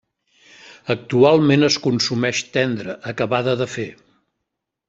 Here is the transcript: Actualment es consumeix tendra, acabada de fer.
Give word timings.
Actualment 0.93 1.67
es 1.69 1.77
consumeix 1.85 2.43
tendra, 2.57 2.99
acabada 3.15 3.57
de 3.61 3.73
fer. 3.79 3.91